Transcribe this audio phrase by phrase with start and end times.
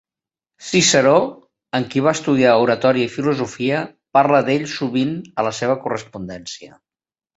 [0.67, 1.17] Ciceró,
[1.79, 3.83] amb qui va estudiar oratòria i filosofia,
[4.19, 6.73] parla d'ell sovint a la seva correspondència.